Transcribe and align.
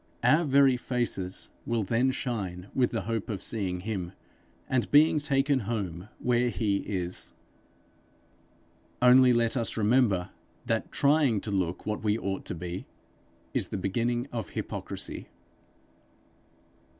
Our 0.23 0.45
very 0.45 0.77
faces 0.77 1.51
will 1.63 1.83
then 1.83 2.09
shine 2.09 2.69
with 2.73 2.89
the 2.89 3.01
hope 3.03 3.29
of 3.29 3.43
seeing 3.43 3.81
him, 3.81 4.13
and 4.67 4.89
being 4.89 5.19
taken 5.19 5.59
home 5.59 6.09
where 6.17 6.49
he 6.49 6.77
is. 6.77 7.33
Only 8.99 9.31
let 9.31 9.55
us 9.55 9.77
remember 9.77 10.31
that 10.65 10.91
trying 10.91 11.39
to 11.41 11.51
look 11.51 11.85
what 11.85 12.03
we 12.03 12.17
ought 12.17 12.45
to 12.45 12.55
be, 12.55 12.87
is 13.53 13.67
the 13.67 13.77
beginning 13.77 14.27
of 14.31 14.49
hypocrisy. 14.57 15.27